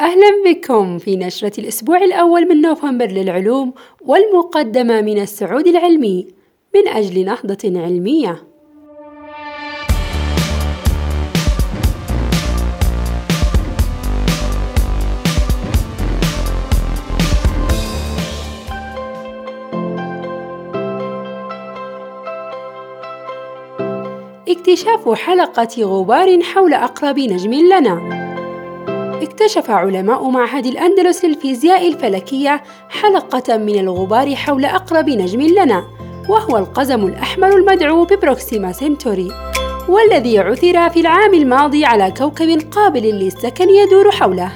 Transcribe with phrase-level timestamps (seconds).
[0.00, 6.26] أهلا بكم في نشرة الأسبوع الأول من نوفمبر للعلوم والمقدمة من السعود العلمي
[6.74, 8.42] من أجل نهضة علمية.
[24.48, 28.25] اكتشاف حلقة غبار حول أقرب نجم لنا
[29.22, 35.84] اكتشف علماء معهد الأندلس للفيزياء الفلكية حلقة من الغبار حول أقرب نجم لنا
[36.28, 39.28] وهو القزم الأحمر المدعو ببروكسيما سنتوري
[39.88, 44.52] والذي عثر في العام الماضي على كوكب قابل للسكن يدور حوله.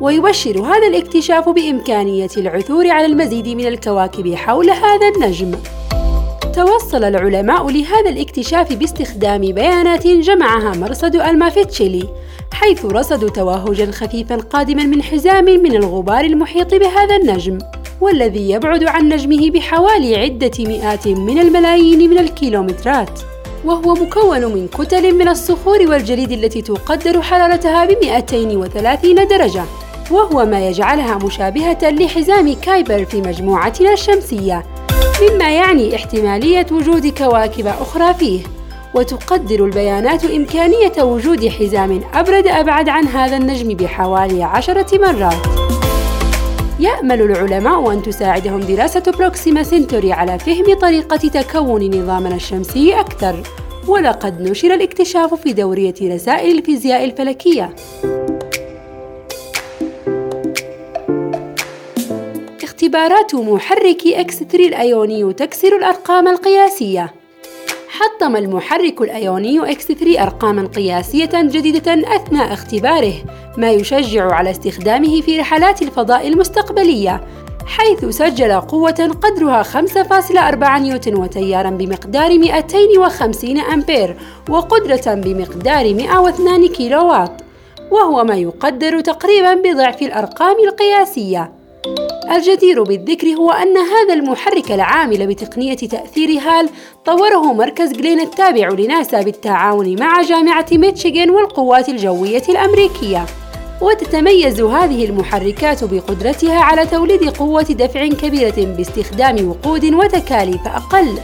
[0.00, 5.52] ويبشر هذا الاكتشاف بإمكانية العثور على المزيد من الكواكب حول هذا النجم.
[6.54, 12.08] توصل العلماء لهذا الاكتشاف باستخدام بيانات جمعها مرصد المافيتشيلي
[12.60, 17.58] حيث رصدوا توهجا خفيفا قادما من حزام من الغبار المحيط بهذا النجم
[18.00, 23.20] والذي يبعد عن نجمه بحوالي عدة مئات من الملايين من الكيلومترات.
[23.64, 29.64] وهو مكون من كتل من الصخور والجليد التي تقدر حرارتها ب 230 درجة
[30.10, 34.66] وهو ما يجعلها مشابهة لحزام كايبر في مجموعتنا الشمسية
[35.22, 38.57] مما يعني احتمالية وجود كواكب أخرى فيه.
[38.98, 45.46] وتقدر البيانات إمكانية وجود حزام أبرد أبعد عن هذا النجم بحوالي عشرة مرات.
[46.80, 53.42] يأمل العلماء أن تساعدهم دراسة بروكسيما سنتوري على فهم طريقة تكون نظامنا الشمسي أكثر.
[53.88, 57.74] ولقد نشر الاكتشاف في دورية رسائل الفيزياء الفلكية.
[62.62, 67.17] اختبارات محرك X 3 الأيوني تكسر الأرقام القياسية.
[67.98, 73.14] حطم المحرك الأيوني إكس 3 أرقامًا قياسية جديدة أثناء اختباره،
[73.56, 77.20] ما يشجع على استخدامه في رحلات الفضاء المستقبلية،
[77.66, 84.16] حيث سجل قوة قدرها 5.4 نيوتن وتيارًا بمقدار 250 أمبير
[84.48, 87.42] وقدرة بمقدار 102 كيلووات،
[87.90, 91.57] وهو ما يقدر تقريبًا بضعف الأرقام القياسية.
[92.36, 96.68] الجدير بالذكر هو أن هذا المحرك العامل بتقنية تأثير هال
[97.04, 103.26] طوره مركز جلين التابع لناسا بالتعاون مع جامعة ميتشيغان والقوات الجوية الأمريكية.
[103.80, 111.18] وتتميز هذه المحركات بقدرتها على توليد قوة دفع كبيرة باستخدام وقود وتكاليف أقل.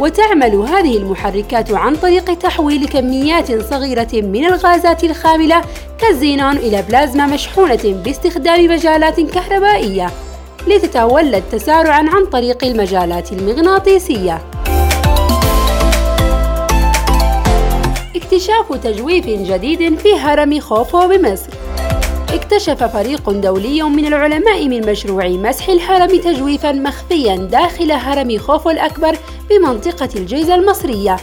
[0.00, 5.62] وتعمل هذه المحركات عن طريق تحويل كميات صغيرة من الغازات الخاملة
[5.98, 10.10] كالزينون إلى بلازما مشحونة باستخدام مجالات كهربائية
[10.66, 14.42] لتتولد تسارعا عن طريق المجالات المغناطيسية.
[18.16, 21.50] اكتشاف تجويف جديد في هرم خوفو بمصر.
[22.34, 29.16] اكتشف فريق دولي من العلماء من مشروع مسح الهرم تجويفا مخفيا داخل هرم خوفو الأكبر
[29.50, 31.16] بمنطقة الجيزة المصرية.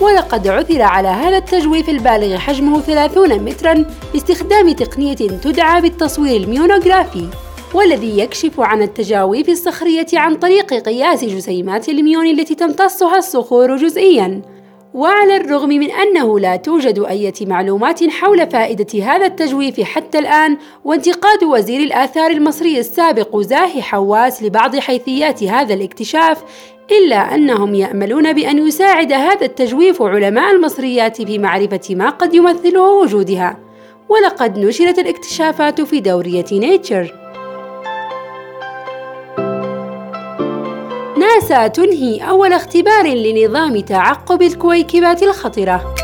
[0.00, 7.28] ولقد عثر على هذا التجويف البالغ حجمه 30 مترا باستخدام تقنية تدعى بالتصوير الميونوغرافي.
[7.74, 14.42] والذي يكشف عن التجاويف الصخرية عن طريق قياس جسيمات الميون التي تمتصها الصخور جزئياً.
[14.94, 21.44] وعلى الرغم من أنه لا توجد أي معلومات حول فائدة هذا التجويف حتى الآن، وانتقاد
[21.44, 26.42] وزير الآثار المصري السابق زاهي حواس لبعض حيثيات هذا الاكتشاف،
[26.90, 33.58] إلا أنهم يأملون بأن يساعد هذا التجويف علماء المصريات في معرفة ما قد يمثله وجودها.
[34.08, 37.14] ولقد نشرت الاكتشافات في دورية نيتشر.
[41.38, 45.94] ناسا تنهي أول اختبار لنظام تعقب الكويكبات الخطرة.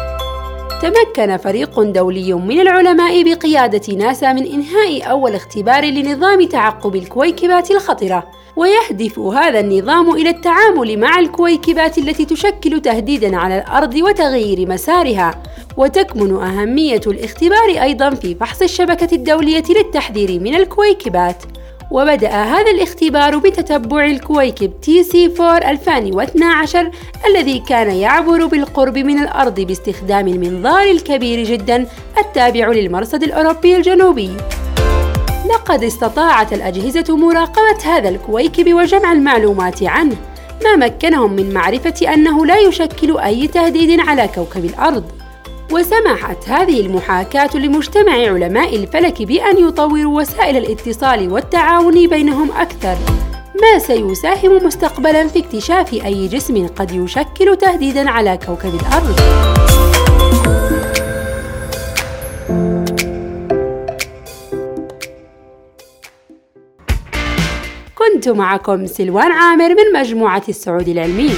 [0.83, 8.27] تمكن فريق دولي من العلماء بقيادة ناسا من إنهاء أول اختبار لنظام تعقب الكويكبات الخطرة،
[8.56, 15.43] ويهدف هذا النظام إلى التعامل مع الكويكبات التي تشكل تهديدًا على الأرض وتغيير مسارها.
[15.77, 21.42] وتكمن أهمية الاختبار أيضًا في فحص الشبكة الدولية للتحذير من الكويكبات.
[21.94, 26.91] وبدأ هذا الاختبار بتتبع الكويكب TC 4 2012
[27.26, 31.86] الذي كان يعبر بالقرب من الأرض باستخدام المنظار الكبير جدا
[32.18, 34.30] التابع للمرصد الأوروبي الجنوبي.
[35.50, 40.16] لقد استطاعت الأجهزة مراقبة هذا الكويكب وجمع المعلومات عنه،
[40.64, 45.23] ما مكنهم من معرفة أنه لا يشكل أي تهديد على كوكب الأرض.
[45.72, 52.97] وسمحت هذه المحاكاة لمجتمع علماء الفلك بأن يطوروا وسائل الاتصال والتعاون بينهم أكثر
[53.63, 59.21] ما سيساهم مستقبلا في اكتشاف أي جسم قد يشكل تهديدا على كوكب الأرض.
[67.95, 71.31] كنت معكم سلوان عامر من مجموعة السعود العلمي